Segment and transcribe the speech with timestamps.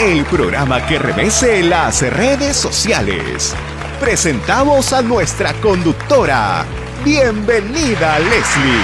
[0.00, 3.54] el programa que revese las redes sociales.
[4.00, 6.64] Presentamos a nuestra conductora.
[7.04, 8.80] Bienvenida, Leslie.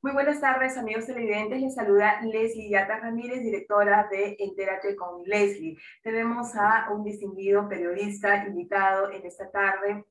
[0.00, 1.60] Muy buenas tardes, amigos televidentes.
[1.60, 5.76] Les saluda Leslie Yata Ramírez, directora de Entérate con Leslie.
[6.02, 10.06] Tenemos a un distinguido periodista invitado en esta tarde,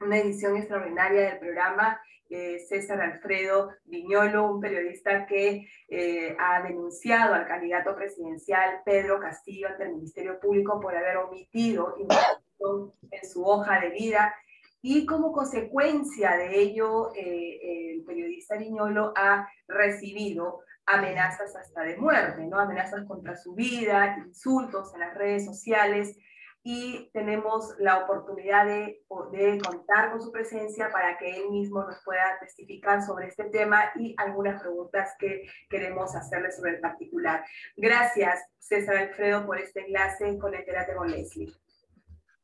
[0.00, 7.34] una edición extraordinaria del programa eh, César Alfredo Viñolo, un periodista que eh, ha denunciado
[7.34, 13.44] al candidato presidencial Pedro Castillo ante el Ministerio Público por haber omitido información en su
[13.44, 14.34] hoja de vida
[14.80, 22.46] y como consecuencia de ello eh, el periodista Viñolo ha recibido amenazas hasta de muerte,
[22.46, 22.58] ¿no?
[22.58, 26.16] amenazas contra su vida, insultos en las redes sociales,
[26.62, 32.02] y tenemos la oportunidad de, de, contar con su presencia para que él mismo nos
[32.04, 37.44] pueda testificar sobre este tema y algunas preguntas que queremos hacerle sobre el particular.
[37.76, 41.52] Gracias, César Alfredo, por este enlace con Enterate con Leslie.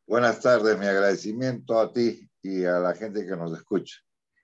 [0.07, 3.97] Buenas tardes, mi agradecimiento a ti y a la gente que nos escucha.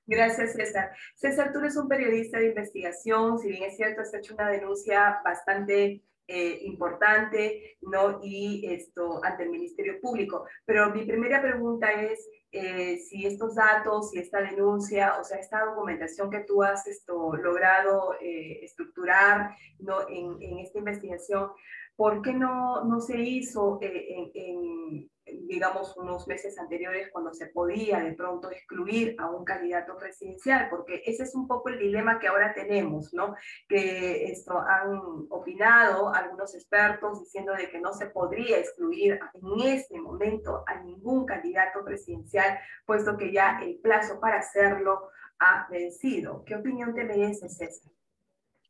[0.06, 0.90] Gracias, César.
[1.14, 5.20] César, tú eres un periodista de investigación, si bien es cierto, has hecho una denuncia
[5.24, 6.02] bastante
[6.34, 8.20] eh, importante ¿no?
[8.22, 10.46] y esto ante el Ministerio Público.
[10.64, 15.62] Pero mi primera pregunta es eh, si estos datos, si esta denuncia, o sea, esta
[15.66, 20.08] documentación que tú has esto, logrado eh, estructurar ¿no?
[20.08, 21.50] en, en, esta investigación,
[21.96, 28.00] ¿por qué no, no se hizo en, en digamos, unos meses anteriores cuando se podía
[28.00, 32.28] de pronto excluir a un candidato presidencial, porque ese es un poco el dilema que
[32.28, 33.34] ahora tenemos, ¿no?
[33.68, 40.00] Que esto han opinado algunos expertos diciendo de que no se podría excluir en este
[40.00, 46.44] momento a ningún candidato presidencial, puesto que ya el plazo para hacerlo ha vencido.
[46.44, 47.92] ¿Qué opinión te merece, César?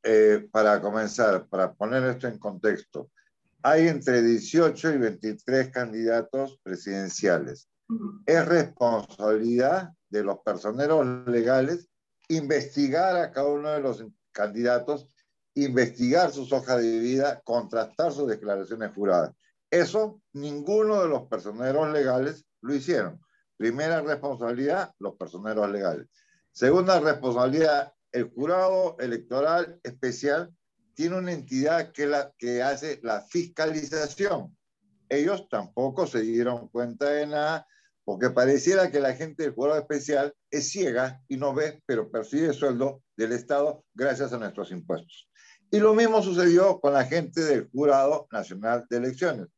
[0.04, 3.11] Eh, para comenzar, para poner esto en contexto,
[3.62, 7.68] hay entre 18 y 23 candidatos presidenciales.
[8.27, 11.89] Es responsabilidad de los personeros legales
[12.28, 15.08] investigar a cada uno de los candidatos,
[15.55, 19.33] investigar sus hojas de vida, contrastar sus declaraciones juradas.
[19.70, 23.20] Eso ninguno de los personeros legales lo hicieron.
[23.56, 26.08] Primera responsabilidad, los personeros legales.
[26.52, 30.52] Segunda responsabilidad, el jurado electoral especial
[30.95, 34.57] tiene una entidad que, la, que hace la fiscalización.
[35.08, 37.67] Ellos tampoco se dieron cuenta de nada,
[38.05, 42.53] porque pareciera que la gente del jurado especial es ciega y no ve, pero percibe
[42.53, 45.29] sueldo del Estado gracias a nuestros impuestos.
[45.70, 49.48] Y lo mismo sucedió con la gente del Jurado Nacional de Elecciones.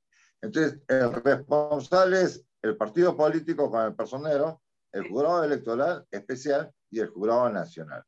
[0.40, 4.62] Entonces, el responsable es el partido político con el personero,
[4.92, 8.04] el jurado electoral especial y el jurado nacional.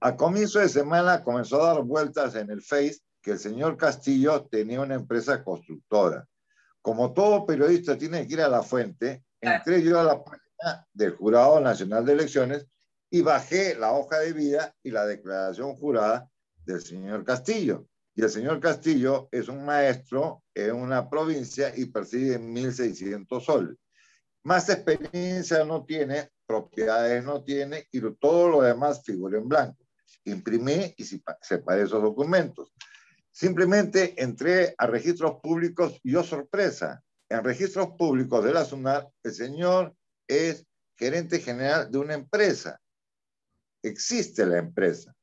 [0.00, 4.46] A comienzo de semana comenzó a dar vueltas en el Face que el señor Castillo
[4.46, 6.24] tenía una empresa constructora.
[6.80, 11.16] Como todo periodista tiene que ir a la fuente, entré yo a la página del
[11.16, 12.64] Jurado Nacional de Elecciones
[13.10, 16.30] y bajé la hoja de vida y la declaración jurada
[16.64, 17.88] del señor Castillo.
[18.14, 23.76] Y el señor Castillo es un maestro en una provincia y percibe 1.600 soles.
[24.44, 29.87] Más experiencia no tiene, propiedades no tiene y todo lo demás figura en blanco
[30.30, 32.72] imprimí y separé esos documentos.
[33.30, 39.32] Simplemente entré a registros públicos y yo sorpresa, en registros públicos de la SUNAR, el
[39.32, 39.94] señor
[40.26, 40.66] es
[40.96, 42.80] gerente general de una empresa.
[43.82, 45.14] Existe la empresa.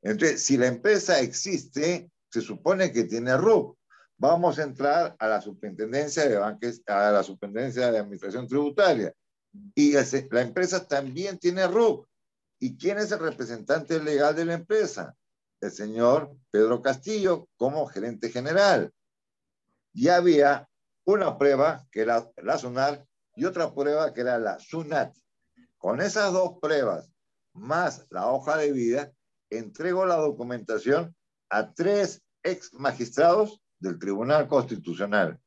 [0.00, 3.76] Entonces, si la empresa existe, se supone que tiene RUC.
[4.16, 9.12] Vamos a entrar a la superintendencia de banques, a la superintendencia de administración tributaria.
[9.74, 12.07] Y la empresa también tiene RUC.
[12.58, 15.14] ¿Y quién es el representante legal de la empresa?
[15.60, 18.92] El señor Pedro Castillo como gerente general.
[19.92, 20.68] Y había
[21.04, 25.16] una prueba que era la SUNAR y otra prueba que era la SUNAT.
[25.76, 27.10] Con esas dos pruebas,
[27.52, 29.12] más la hoja de vida,
[29.50, 31.14] entrego la documentación
[31.48, 35.40] a tres ex magistrados del Tribunal Constitucional.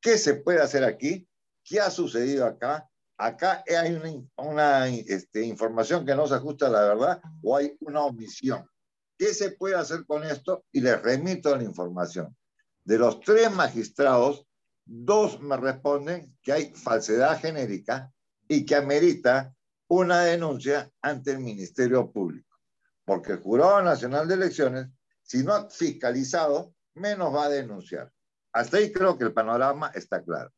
[0.00, 1.28] ¿Qué se puede hacer aquí?
[1.64, 2.88] ¿Qué ha sucedido acá?
[3.16, 7.76] Acá hay una, una este, información que no se ajusta a la verdad o hay
[7.80, 8.68] una omisión.
[9.16, 10.64] ¿Qué se puede hacer con esto?
[10.72, 12.36] Y les remito la información.
[12.84, 14.46] De los tres magistrados,
[14.84, 18.12] dos me responden que hay falsedad genérica
[18.48, 19.54] y que amerita
[19.88, 22.58] una denuncia ante el Ministerio Público.
[23.04, 24.88] Porque el Jurado Nacional de Elecciones,
[25.22, 28.12] si no ha fiscalizado, menos va a denunciar.
[28.52, 30.50] Hasta ahí creo que el panorama está claro.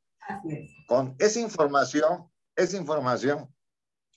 [0.88, 3.54] Con esa información esa información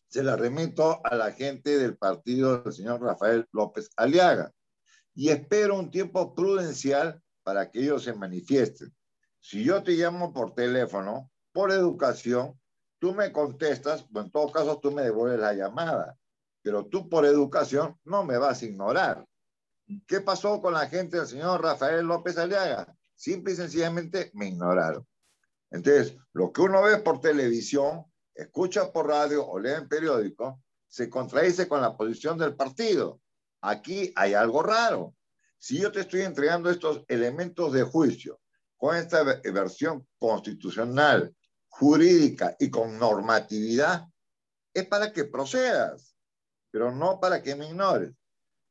[0.08, 4.52] se la remito a la gente del partido del señor Rafael López Aliaga
[5.14, 8.96] y espero un tiempo prudencial para que ellos se manifiesten.
[9.40, 12.60] Si yo te llamo por teléfono, por educación,
[13.00, 16.18] tú me contestas, o en todo caso tú me devuelves la llamada,
[16.62, 19.26] pero tú por educación no me vas a ignorar.
[20.08, 22.96] ¿Qué pasó con la gente del señor Rafael López Aliaga?
[23.16, 25.06] Simple y sencillamente me ignoraron.
[25.72, 28.06] Entonces, lo que uno ve por televisión,
[28.40, 33.20] escucha por radio o lee en periódico, se contradice con la posición del partido.
[33.62, 35.16] Aquí hay algo raro.
[35.58, 38.40] Si yo te estoy entregando estos elementos de juicio
[38.78, 41.36] con esta versión constitucional,
[41.68, 44.08] jurídica y con normatividad,
[44.74, 46.16] es para que procedas,
[46.72, 48.14] pero no para que me ignores.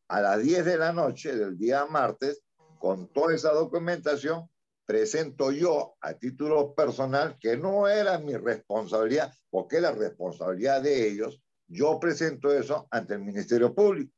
[0.08, 2.40] A las 10 de la noche del día martes,
[2.78, 4.48] con toda esa documentación,
[4.88, 11.06] presento yo a título personal, que no era mi responsabilidad, porque es la responsabilidad de
[11.10, 14.14] ellos, yo presento eso ante el Ministerio Público.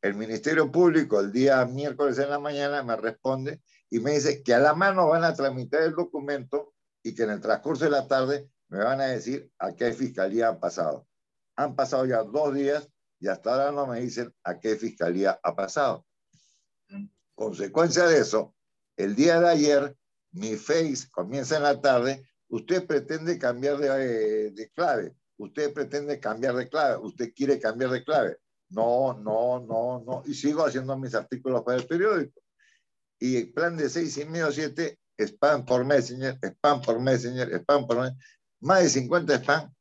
[0.00, 3.60] El Ministerio Público el día miércoles en la mañana me responde
[3.90, 6.72] y me dice que a la mano van a tramitar el documento
[7.02, 10.50] y que en el transcurso de la tarde me van a decir a qué fiscalía
[10.50, 11.08] han pasado.
[11.56, 12.88] Han pasado ya dos días
[13.18, 16.06] y hasta ahora no me dicen a qué fiscalía ha pasado.
[17.34, 18.55] Consecuencia de eso,
[18.96, 19.96] el día de ayer,
[20.32, 26.54] mi face comienza en la tarde, usted pretende cambiar de, de clave, usted pretende cambiar
[26.56, 28.38] de clave, usted quiere cambiar de clave.
[28.68, 30.22] No, no, no, no.
[30.26, 32.40] Y sigo haciendo mis artículos para el periódico.
[33.18, 37.86] Y el plan de seis y medio, siete, spam por Messenger, spam por Messenger, spam
[37.86, 38.22] por Messenger.
[38.60, 39.72] Más de 50 spam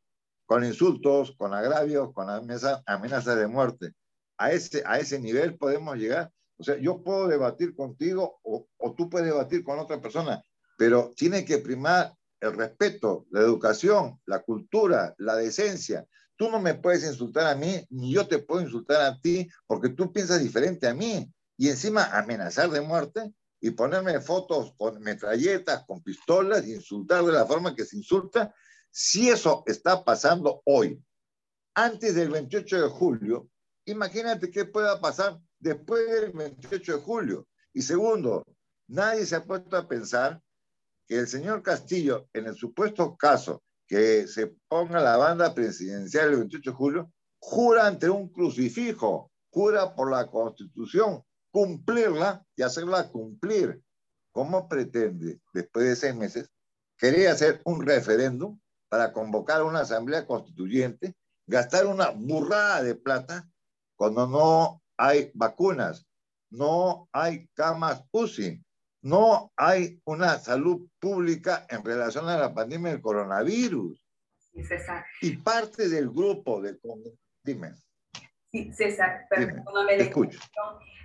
[0.46, 3.94] con insultos, con agravios, con amenazas de muerte.
[4.38, 6.32] A ese, a ese nivel podemos llegar.
[6.58, 10.42] O sea, yo puedo debatir contigo o, tú puedes debatir con otra persona,
[10.78, 16.06] pero tiene que primar el respeto, la educación, la cultura, la decencia.
[16.38, 19.90] Tú no me puedes insultar a mí, ni yo te puedo insultar a ti, porque
[19.90, 21.32] tú piensas diferente a mí.
[21.58, 27.32] Y encima amenazar de muerte y ponerme fotos con metralletas, con pistolas, y insultar de
[27.32, 28.54] la forma que se insulta.
[28.92, 31.02] Si eso está pasando hoy,
[31.74, 33.50] antes del 28 de julio,
[33.86, 37.48] imagínate qué pueda pasar después del 28 de julio.
[37.74, 38.46] Y segundo,
[38.88, 40.42] nadie se ha puesto a pensar
[41.08, 46.38] que el señor Castillo, en el supuesto caso que se ponga la banda presidencial el
[46.38, 53.82] 28 de julio, jura ante un crucifijo, jura por la Constitución, cumplirla y hacerla cumplir.
[54.32, 56.50] ¿Cómo pretende, después de seis meses,
[56.98, 58.60] querer hacer un referéndum
[58.90, 61.16] para convocar una asamblea constituyente,
[61.48, 63.48] gastar una burrada de plata
[63.96, 66.08] cuando no hay vacunas,
[66.50, 68.64] no hay camas UCI,
[69.02, 74.02] no hay una salud pública en relación a la pandemia del coronavirus.
[74.52, 75.06] Sí, César.
[75.22, 76.78] Y parte del grupo de...
[77.44, 77.74] Dime.
[78.52, 79.96] Sí, César, perdóname.
[79.98, 80.40] Escucho.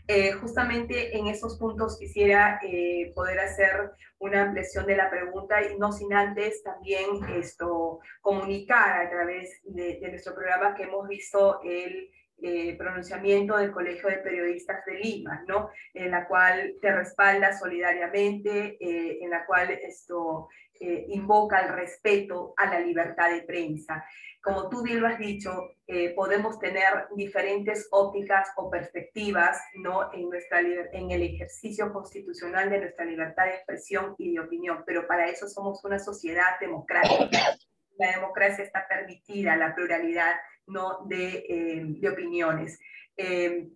[0.07, 5.79] Eh, justamente en esos puntos quisiera eh, poder hacer una ampliación de la pregunta y
[5.79, 11.61] no sin antes también esto comunicar a través de, de nuestro programa que hemos visto
[11.63, 12.11] el
[12.43, 15.71] eh, pronunciamiento del Colegio de Periodistas de Lima, ¿no?
[15.93, 20.49] En la cual te respalda solidariamente, eh, en la cual esto
[20.81, 24.05] eh, invoca el respeto a la libertad de prensa.
[24.43, 25.75] Como tú bien lo has dicho,
[26.17, 30.11] podemos tener diferentes ópticas o perspectivas, ¿no?
[30.15, 35.07] En, nuestra, en el ejercicio constitucional de nuestra libertad de expresión y de opinión, pero
[35.07, 37.59] para eso somos una sociedad democrática.
[37.99, 40.37] La democracia está permitida, la pluralidad
[40.71, 41.07] ¿no?
[41.07, 42.79] de, eh, opiniones.
[43.17, 43.69] Eh,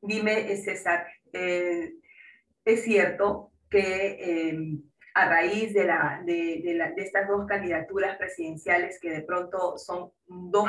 [0.00, 1.94] dime, César, eh,
[2.64, 4.80] es cierto que
[5.18, 5.84] a raíz de,
[6.24, 10.68] de, estas dos candidaturas presidenciales que de pronto son dos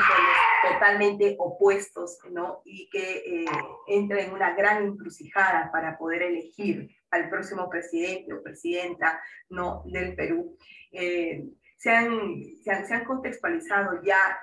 [0.72, 2.62] totalmente opuestos, ¿no?
[2.66, 3.46] Y que eh,
[3.88, 9.84] entra en una gran encrucijada para poder elegir al próximo presidente o presidenta, ¿no?
[9.86, 10.58] Del Perú.
[10.92, 11.46] Eh,
[11.80, 14.38] se han, se han, contextualizado ya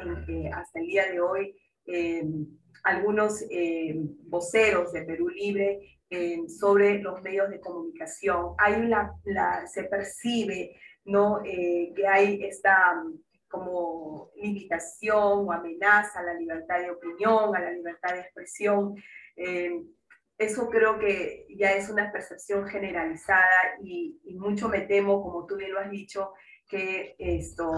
[0.55, 2.47] hasta el día de hoy em,
[2.83, 8.55] algunos em, voceros de Perú Libre em, sobre los medios de comunicación.
[8.57, 11.43] Hay la, se percibe ¿no?
[11.45, 13.05] Eh, que hay esta
[13.49, 18.95] como limitación o amenaza a la libertad de opinión, a la libertad de expresión.
[20.39, 25.57] eso creo que ya es una percepción generalizada y, y, mucho me temo, como tú
[25.57, 26.33] bien lo has dicho,
[26.69, 27.71] que esto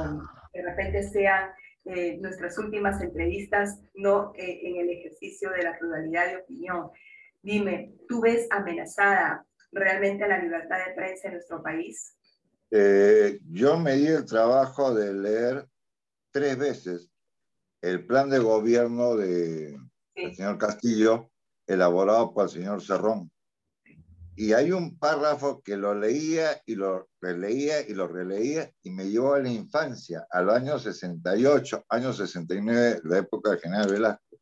[0.53, 1.51] de repente sean
[1.85, 6.91] eh, nuestras últimas entrevistas, no eh, en el ejercicio de la pluralidad de opinión.
[7.43, 12.15] Dime, ¿tú ves amenazada realmente la libertad de prensa en nuestro país?
[12.71, 15.67] Eh, yo me di el trabajo de leer
[16.31, 17.11] tres veces
[17.81, 19.79] el plan de gobierno del
[20.35, 21.31] señor Castillo,
[21.67, 23.31] elaborado por el señor Cerrón.
[24.41, 29.11] Y hay un párrafo que lo leía y lo releía y lo releía y me
[29.11, 34.39] llevó a la infancia, a los años 68, años 69, la época de General Velasco.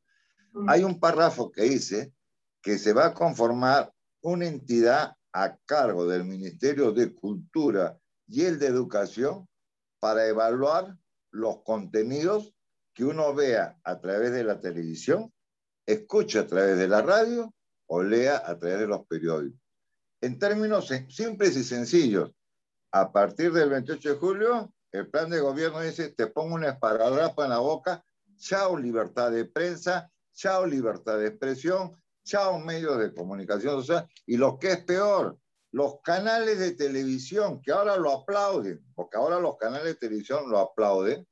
[0.69, 2.13] Hay un párrafo que dice
[2.61, 7.99] que se va a conformar una entidad a cargo del Ministerio de Cultura
[8.29, 9.49] y el de Educación
[9.99, 10.95] para evaluar
[11.31, 12.53] los contenidos
[12.93, 15.33] que uno vea a través de la televisión,
[15.87, 17.55] escuche a través de la radio
[17.87, 19.66] o lea a través de los periódicos
[20.21, 22.33] en términos simples y sencillos,
[22.93, 27.45] a partir del 28 de julio, el plan de gobierno dice, te pongo un esparadrapo
[27.45, 28.05] en la boca,
[28.39, 31.93] chao libertad de prensa, chao libertad de expresión,
[32.25, 35.39] chao medios de comunicación social, y lo que es peor,
[35.73, 40.59] los canales de televisión que ahora lo aplauden, porque ahora los canales de televisión lo
[40.59, 41.27] aplauden,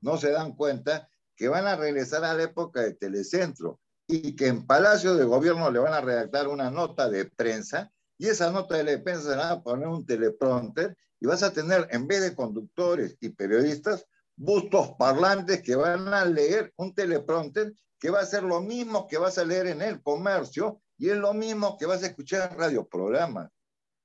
[0.00, 4.48] no se dan cuenta que van a regresar a la época de Telecentro y que
[4.48, 8.76] en Palacio de Gobierno le van a redactar una nota de prensa y esa nota
[8.76, 12.22] de la defensa se va a poner un teleprompter y vas a tener, en vez
[12.22, 14.06] de conductores y periodistas,
[14.36, 19.18] bustos parlantes que van a leer un teleprompter que va a ser lo mismo que
[19.18, 22.58] vas a leer en el comercio y es lo mismo que vas a escuchar en
[22.58, 23.50] radioprogramas.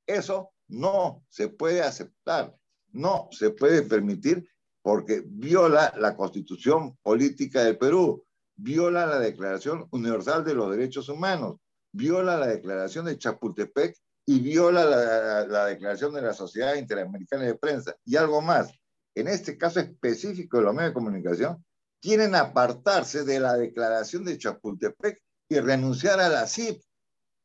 [0.06, 2.56] Eso no se puede aceptar,
[2.92, 4.48] no se puede permitir
[4.82, 8.26] porque viola la constitución política del Perú,
[8.56, 11.58] viola la Declaración Universal de los Derechos Humanos,
[11.92, 17.96] viola la declaración de Chapultepec y viola la, declaración de la Sociedad Interamericana de Prensa.
[18.06, 18.72] Y algo más,
[19.16, 21.66] en este caso específico de los medios de comunicación,
[22.02, 26.82] quieren apartarse de la declaración de Chapultepec y renunciar a la CIP.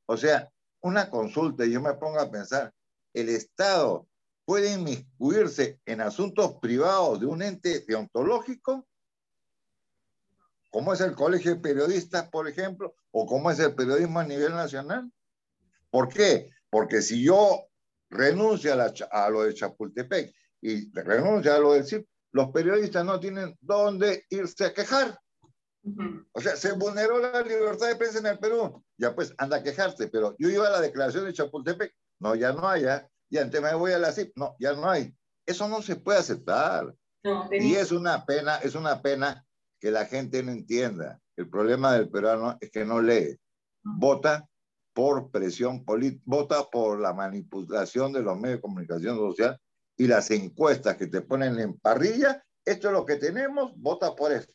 [0.06, 0.48] O sea,
[0.80, 2.72] una consulta, y yo me pongo a pensar,
[3.12, 4.06] el Estado
[4.44, 8.86] puede inmiscuirse en asuntos privados de un ente deontológico
[10.76, 14.52] como es el Colegio de Periodistas, por ejemplo, o como es el periodismo a nivel
[14.52, 15.10] nacional.
[15.88, 16.50] ¿Por qué?
[16.68, 17.66] Porque si yo
[18.10, 23.56] renuncio a, lo de Chapultepec y renuncio a lo del CIP, los periodistas no tienen
[23.62, 25.18] dónde irse a quejar.
[26.32, 28.84] O sea, se vulneró la libertad de prensa en el Perú.
[28.98, 31.94] Ya pues, anda a quejarse, pero yo iba a la declaración de Chapultepec.
[32.20, 33.08] No, ya no hay, ya.
[33.30, 34.36] Y antes me voy a la CIP.
[34.36, 35.16] No, ya no hay.
[35.46, 36.94] Eso no se puede aceptar.
[37.50, 39.42] y es una pena, es una pena
[39.80, 41.18] que la gente no entienda.
[41.36, 43.38] El problema del peruano es que no lee,
[43.82, 44.48] vota
[44.94, 49.60] por presión política, vota por la manipulación de los medios de comunicación social
[49.96, 54.32] y las encuestas que te ponen en parrilla, esto es lo que tenemos, vota por
[54.32, 54.50] eso.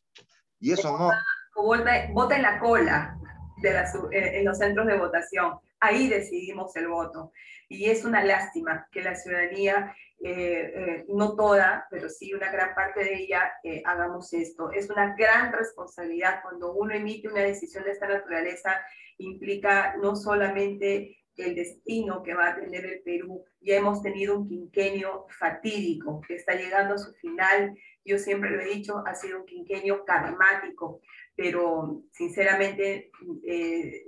[0.60, 1.12] Y eso no...
[1.56, 3.18] Vota, vota en la cola
[3.62, 5.60] de eh, en los centros de votación.
[5.80, 7.32] Ahí decidimos el voto.
[7.70, 12.75] Y es una lástima que la ciudadanía eh, eh, no toda, pero sí una gran
[12.75, 14.72] parte de ella, eh, hagamos esto.
[14.72, 18.80] Es una gran responsabilidad cuando uno emite una decisión de esta naturaleza,
[19.18, 23.44] implica no solamente el destino que va a tener el Perú.
[23.62, 27.75] Ya hemos tenido un quinquenio fatídico que está llegando a su final.
[28.06, 31.01] Yo siempre lo he dicho, ha sido un quinquenio karmático,
[31.36, 33.10] pero sinceramente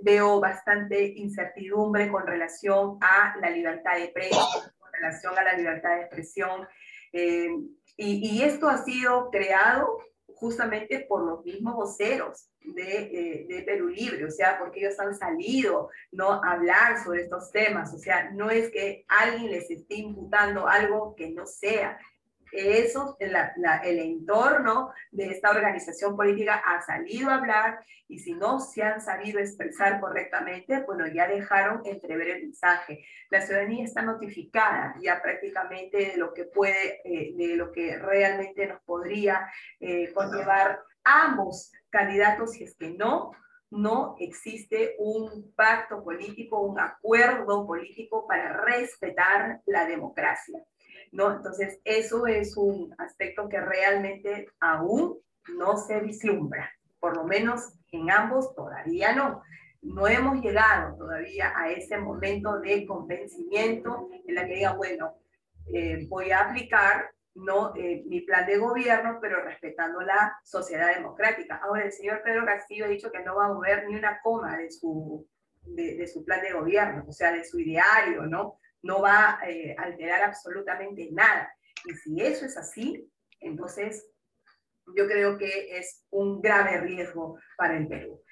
[0.00, 4.73] veo bastante incertidumbre con relación a la libertad de prensa,
[5.04, 6.66] relación a la libertad de expresión.
[7.12, 7.48] Eh,
[7.96, 9.98] y, y, esto ha sido creado
[10.34, 15.14] justamente por los mismos voceros de, eh, de, Perú Libre, o sea, porque ellos han
[15.14, 16.32] salido ¿no?
[16.32, 21.14] a hablar sobre estos temas, o sea, no es que alguien les esté imputando algo
[21.14, 21.98] que no sea,
[22.54, 28.82] eso, el entorno de esta organización política ha salido a hablar y si no se
[28.82, 33.04] han sabido expresar correctamente, bueno, ya dejaron entrever el mensaje.
[33.30, 38.66] La ciudadanía está notificada ya prácticamente de lo que puede, eh, de lo que realmente
[38.66, 39.48] nos podría
[39.80, 43.32] eh, conllevar ambos candidatos si es que no
[43.74, 50.62] no existe un pacto político, un acuerdo político para respetar la democracia.
[51.14, 51.32] ¿No?
[51.32, 55.18] Entonces, eso es un aspecto que realmente aún
[55.56, 59.42] no se vislumbra, por lo menos en ambos todavía no.
[59.80, 65.14] No hemos llegado todavía a ese momento de convencimiento en la que diga, bueno,
[65.72, 71.60] eh, voy a aplicar no eh, mi plan de gobierno, pero respetando la sociedad democrática.
[71.62, 74.56] Ahora, el señor Pedro Castillo ha dicho que no va a mover ni una coma
[74.56, 75.26] de su,
[75.62, 78.58] de, de su plan de gobierno, o sea, de su ideario, ¿no?
[78.84, 81.52] No va a eh, alterar absolutamente nada.
[81.86, 83.10] Y si eso es así,
[83.40, 84.06] entonces
[84.96, 88.22] yo creo que es un grave riesgo para el Perú.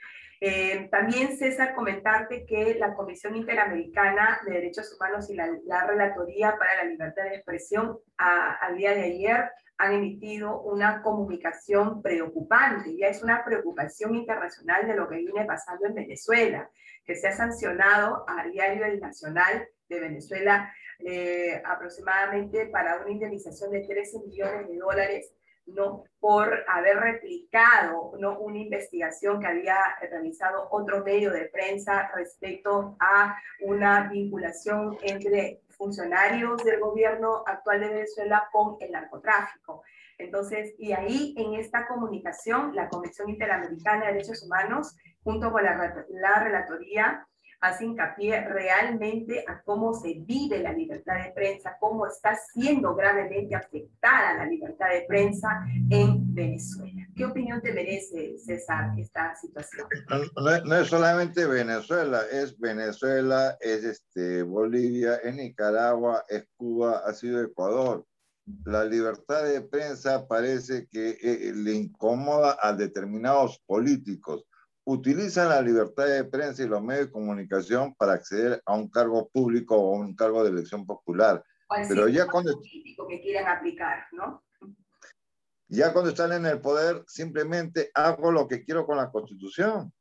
[0.44, 6.82] Eh, también, César, comentarte que la Comisión Interamericana de Derechos Humanos y la, Relatoría para
[6.82, 12.96] la Libertad de Expresión al día de ayer han emitido una comunicación preocupante.
[12.96, 16.68] Ya es una preocupación internacional de lo que viene pasando en Venezuela,
[17.04, 23.70] que se ha sancionado al diario El Nacional de Venezuela eh, aproximadamente para una indemnización
[23.72, 25.32] de 13 millones de dólares
[25.66, 26.04] ¿no?
[26.20, 28.38] por haber replicado ¿no?
[28.38, 36.62] una investigación que había realizado otro medio de prensa respecto a una vinculación entre funcionarios
[36.64, 39.82] del gobierno actual de Venezuela con el narcotráfico.
[40.18, 46.06] Entonces, y ahí en esta comunicación, la Comisión Interamericana de Derechos Humanos, junto con la,
[46.10, 47.26] la Relatoría
[47.62, 53.54] hace hincapié realmente a cómo se vive la libertad de prensa, cómo está siendo gravemente
[53.54, 55.48] afectada la libertad de prensa
[55.88, 57.06] en Venezuela.
[57.14, 59.86] ¿Qué opinión te merece, César, esta situación?
[60.36, 67.40] No, es solamente Venezuela, es Venezuela, es este, Bolivia, es Nicaragua, es Cuba, ha sido
[67.40, 68.04] Ecuador.
[68.64, 74.44] La libertad de prensa parece que eh, le incomoda a determinados políticos
[74.84, 79.28] utilizan la libertad de prensa y los medios de comunicación para acceder a un cargo
[79.28, 81.44] público o un cargo de elección popular.
[81.88, 84.44] Pero ya cuando que quieran aplicar, ¿no?
[85.68, 89.92] Ya cuando están en el poder, simplemente hago lo que quiero con la Constitución.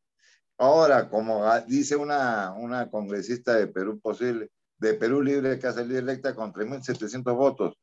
[0.58, 6.00] Ahora, como dice una, una congresista de Perú posible, de Perú Libre que ha salido
[6.00, 7.78] electa con 3.700 votos,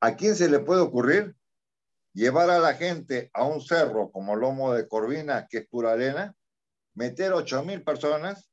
[0.00, 1.36] ¿a quién se le puede ocurrir
[2.12, 6.34] llevar a la gente a un cerro como Lomo de Corvina, que es pura arena,
[6.94, 8.50] meter 8 mil personas,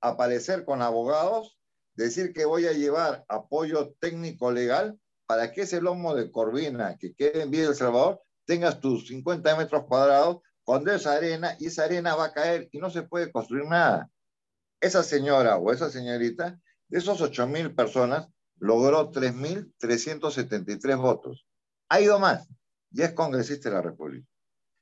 [0.00, 1.58] aparecer con abogados,
[1.94, 7.14] decir que voy a llevar apoyo técnico legal para que ese Lomo de Corvina que
[7.14, 11.84] quede en Villa El Salvador tengas tus 50 metros cuadrados cuando esa arena y esa
[11.84, 14.08] arena va a caer y no se puede construir nada.
[14.80, 21.46] Esa señora o esa señorita, de esos 8 mil personas, logró 3.373 votos.
[21.88, 22.48] Ha ido más
[22.90, 24.26] ya es congresista de la República.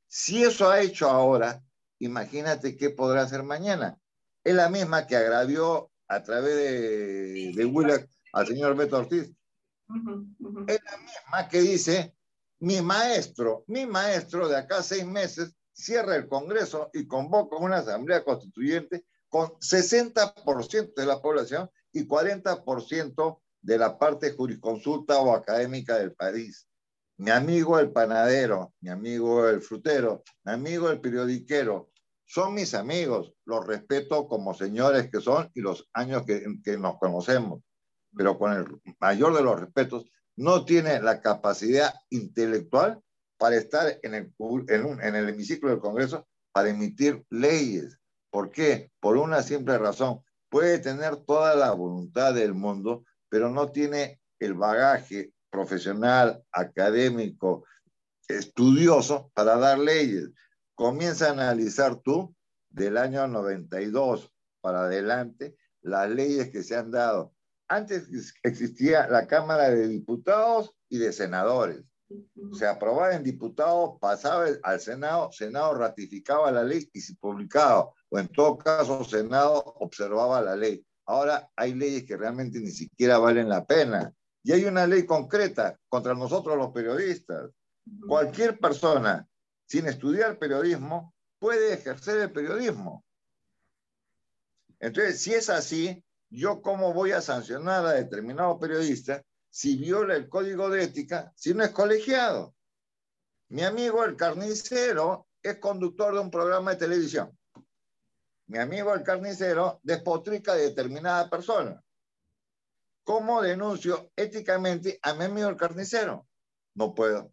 [0.07, 1.62] Si eso ha hecho ahora,
[1.99, 3.99] imagínate qué podrá hacer mañana.
[4.42, 9.31] Es la misma que agravió a través de, de al señor Beto Ortiz.
[10.66, 12.14] Es la misma que dice,
[12.61, 18.25] mi maestro, mi maestro de acá seis meses cierra el Congreso y convoca una asamblea
[18.25, 26.12] constituyente con 60% de la población y 40% de la parte jurisconsulta o académica del
[26.12, 26.67] país
[27.18, 31.90] mi amigo el panadero, mi amigo el frutero, mi amigo el periodiquero,
[32.24, 36.98] son mis amigos, los respeto como señores que son y los años que, que nos
[36.98, 37.62] conocemos,
[38.14, 38.66] pero con el
[39.00, 43.02] mayor de los respetos, no tiene la capacidad intelectual
[43.38, 44.35] para estar en el,
[44.68, 47.98] en, el hemiciclo del Congreso para emitir leyes.
[48.31, 48.92] ¿Por qué?
[49.00, 50.20] Por una simple razón.
[50.50, 57.64] Puede tener toda la voluntad del mundo, pero no tiene el bagaje profesional, académico,
[58.29, 60.31] estudioso para dar leyes.
[60.77, 62.33] Comienza a analizar tú
[62.71, 67.35] del año 92 para adelante las leyes que se han dado.
[67.66, 68.09] Antes
[68.44, 71.83] existía la Cámara de Diputados y de Senadores.
[72.53, 78.18] Se aprobaba en diputados, pasaba al Senado, Senado ratificaba la ley y se publicaba, o
[78.18, 80.87] en todo caso, Senado observaba la ley.
[81.05, 84.14] Ahora hay leyes que realmente ni siquiera valen la pena.
[84.42, 87.51] Y hay una ley concreta contra nosotros los periodistas.
[88.07, 89.29] Cualquier persona
[89.66, 93.05] sin estudiar periodismo puede ejercer el periodismo.
[94.81, 100.29] Entonces, si es así, ¿yo cómo voy a sancionar a determinado periodista si viola el
[100.29, 102.55] código de ética, si no es colegiado?
[103.48, 107.37] Mi amigo el carnicero es conductor de un programa de televisión.
[108.46, 111.83] Mi amigo el carnicero despotrica de determinada persona.
[113.09, 116.29] ¿Cómo denuncio éticamente a mi amigo el carnicero?
[116.75, 117.33] No puedo.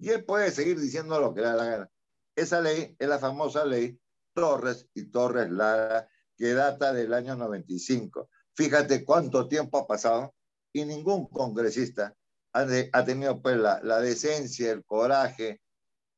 [0.00, 1.90] Y él puede seguir diciendo lo que le da la gana.
[2.34, 3.96] Esa ley es la famosa ley
[4.34, 8.30] Torres y Torres Lara, que data del año 95.
[8.52, 10.34] Fíjate cuánto tiempo ha pasado
[10.72, 12.12] y ningún congresista
[12.52, 15.60] ha, tenido pues la decencia, el coraje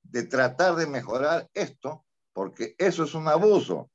[0.02, 3.90] de tratar de mejorar esto, porque eso es un abuso.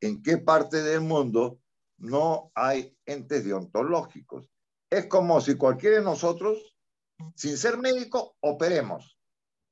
[0.00, 1.60] ¿En qué parte del mundo
[2.02, 4.50] no hay entes deontológicos.
[4.90, 6.76] Es como si cualquiera de nosotros,
[7.34, 9.18] sin ser médico, operemos.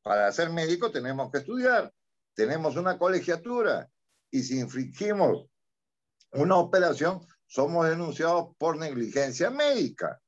[0.03, 1.93] Para ser médico tenemos que estudiar,
[2.35, 3.91] tenemos una colegiatura
[4.31, 5.47] y si infringimos
[6.33, 10.21] una operación, somos denunciados por negligencia médica.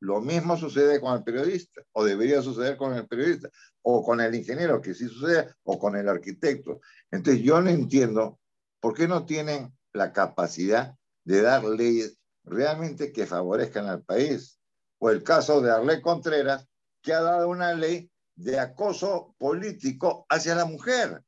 [0.00, 3.50] Lo mismo sucede con el periodista, o debería suceder con el periodista,
[3.82, 6.80] o con el ingeniero, que sí sucede, o con el arquitecto.
[7.10, 8.40] Entonces yo no entiendo
[8.80, 10.96] ¿Por qué no tienen la capacidad
[11.30, 14.58] de dar leyes realmente que favorezcan al país?
[14.98, 16.66] O el caso de Arlé Contreras,
[17.02, 21.22] que ha dado una ley de acoso político hacia la mujer.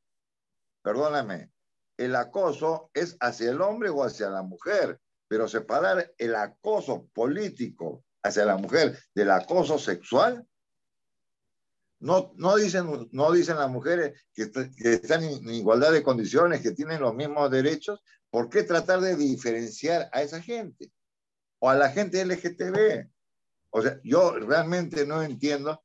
[0.81, 1.51] Perdóname,
[1.97, 8.03] el acoso es hacia el hombre o hacia la mujer, pero separar el acoso político
[8.21, 10.45] hacia la mujer del acoso sexual,
[11.99, 16.71] no, no, dicen, no dicen las mujeres que, que están en igualdad de condiciones, que
[16.71, 18.01] tienen los mismos derechos,
[18.33, 20.91] ¿por qué tratar de diferenciar a esa gente?
[21.59, 23.07] O a la gente LGTB.
[23.69, 25.83] O sea, yo realmente no entiendo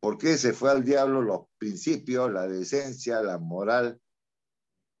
[0.00, 4.00] por qué se fue al diablo los principios, la decencia, la moral,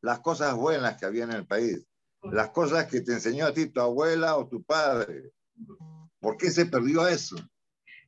[0.02, 1.84] las cosas buenas que había en el país,
[2.22, 5.32] las cosas que te enseñó a ti tu abuela o tu padre.
[6.20, 7.36] ¿Por qué se perdió eso?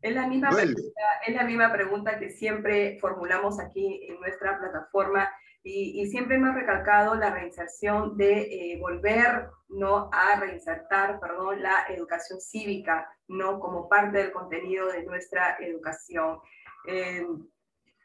[0.00, 5.28] Es la, misma pregunta, es la misma pregunta que siempre formulamos aquí en nuestra plataforma
[5.62, 10.09] y, siempre hemos recalcado la reinserción de eh, volver ¿no?
[10.12, 13.61] a reinsertar perdón, la educación cívica ¿no?
[13.61, 16.38] como parte del contenido de nuestra educación.
[16.87, 17.27] Eh,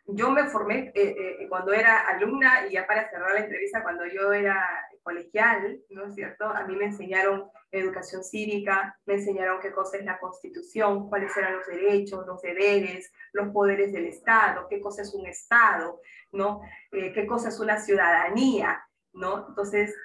[0.07, 4.05] yo me formé eh, eh, cuando era alumna y ya para cerrar la entrevista, cuando
[4.05, 4.63] yo era
[5.05, 6.45] colegial, ¿no es cierto?
[6.45, 11.57] A mí me enseñaron educación cívica, me enseñaron qué cosa es la constitución, cuáles eran
[11.57, 16.61] los derechos, los deberes, los poderes del Estado, qué cosa es un Estado, ¿no?
[16.91, 19.47] Eh, qué cosa es una ciudadanía, ¿no?
[19.47, 19.95] Entonces,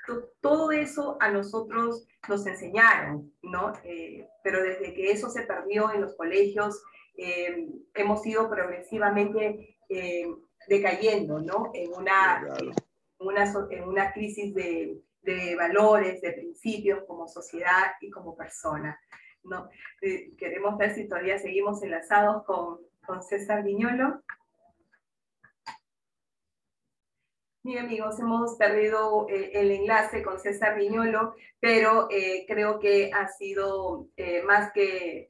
[0.41, 3.73] todo eso a nosotros nos enseñaron, ¿no?
[4.45, 6.83] pero desde que eso se perdió en los colegios,
[7.95, 10.27] hemos ido progresivamente eh,
[10.69, 11.73] decayendo, ¿no?
[11.75, 12.47] En una,
[13.21, 15.01] una, en una crisis de,
[15.57, 18.99] valores, de principios como sociedad y como persona,
[19.45, 19.69] ¿no?
[20.01, 24.23] Eh, queremos ver si todavía seguimos enlazados con, con César Viñolo.
[27.63, 32.09] Mira amigos, hemos perdido eh, el enlace con César Viñolo, pero
[32.49, 34.09] creo que ha sido
[34.47, 35.29] más que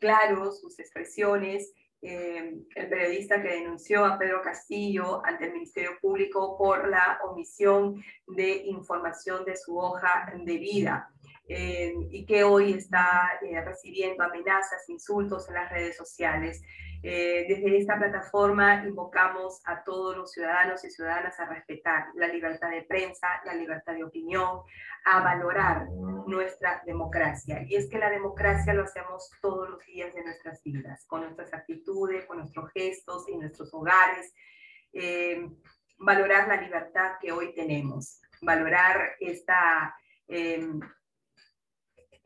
[0.00, 6.56] claro sus expresiones eh, el periodista que denunció a Pedro Castillo ante el Ministerio Público
[6.56, 11.10] por la omisión de información de su hoja de vida.
[11.50, 16.62] Eh, y que hoy está eh, recibiendo amenazas, insultos en las redes sociales.
[17.02, 22.70] Eh, desde esta plataforma invocamos a todos los ciudadanos y ciudadanas a respetar la libertad
[22.70, 24.60] de prensa, la libertad de opinión,
[25.04, 25.88] a valorar
[26.26, 27.64] nuestra democracia.
[27.66, 31.52] Y es que la democracia lo hacemos todos los días de nuestras vidas, con nuestras
[31.54, 34.32] actitudes, con nuestros gestos, en nuestros hogares.
[35.98, 39.94] valorar la libertad que hoy tenemos, valorar esta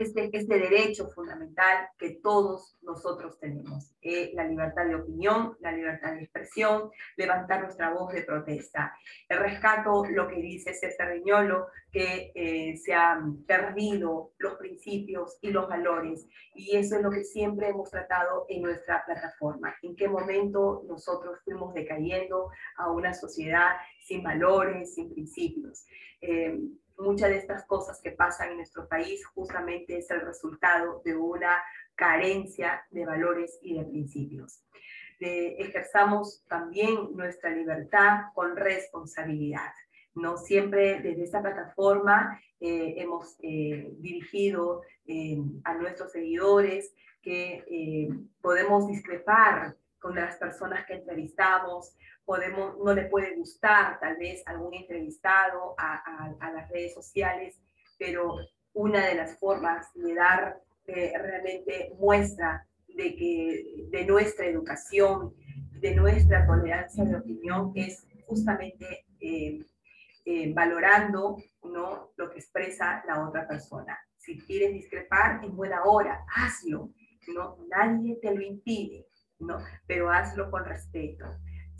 [0.02, 6.12] este, este derecho fundamental que todos nosotros tenemos, eh, la libertad de opinión, la libertad
[6.14, 8.94] de expresión, levantar nuestra voz de protesta.
[9.28, 15.50] El rescato lo que dice César Viñolo, que eh, se han perdido los principios y
[15.50, 19.74] los valores, y eso es lo que siempre hemos tratado en nuestra plataforma.
[19.82, 25.84] En qué momento nosotros fuimos decayendo a una sociedad sin valores, sin principios.
[26.20, 26.58] Eh,
[26.98, 31.62] muchas de estas cosas que pasan en nuestro país justamente es el resultado de una
[31.94, 34.64] carencia de valores y de principios.
[35.18, 39.72] ejerzamos también nuestra libertad con responsabilidad.
[40.14, 48.08] No siempre desde esta plataforma eh, hemos eh, dirigido eh, a nuestros seguidores que
[48.40, 54.74] podemos discrepar con las personas que entrevistamos, podemos, no le puede gustar tal vez algún
[54.74, 57.60] entrevistado a, las redes sociales,
[57.98, 58.36] pero
[58.74, 65.34] una de las formas de dar eh, realmente muestra de, que, de nuestra educación,
[65.72, 69.64] de nuestra tolerancia de opinión es justamente eh,
[70.24, 72.12] eh, valorando ¿no?
[72.16, 73.98] lo que expresa la otra persona.
[74.16, 76.90] Si quieres discrepar, en buena hora, hazlo.
[77.34, 77.58] ¿no?
[77.68, 79.06] Nadie te lo impide,
[79.40, 79.58] ¿no?
[79.86, 81.26] pero hazlo con respeto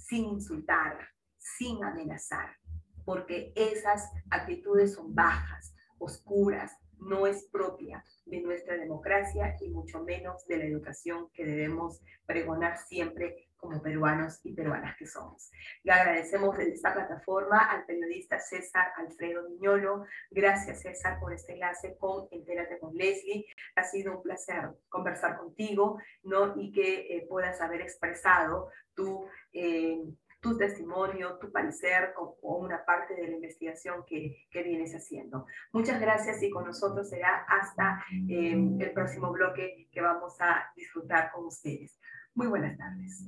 [0.02, 2.56] sin insultar, sin amenazar,
[3.04, 10.46] porque esas actitudes son bajas, oscuras, no es propia de nuestra democracia y mucho menos
[10.46, 15.52] de la educación que debemos pregonar siempre como peruanos y peruanas que somos.
[15.84, 20.04] Le agradecemos desde esta plataforma al periodista César Alfredo Miñolo.
[20.32, 23.46] Gracias César por este enlace con Entérate con Leslie.
[23.76, 26.54] Ha sido un placer conversar contigo ¿no?
[26.56, 29.26] y que eh, puedas haber expresado tu...
[29.52, 30.02] Eh,
[30.40, 35.46] tu testimonio, tu parecer o, una parte de la investigación que, que, vienes haciendo.
[35.72, 41.30] Muchas gracias y con nosotros será hasta eh, el próximo bloque que vamos a disfrutar
[41.30, 41.96] con ustedes.
[42.34, 43.24] Muy buenas tardes.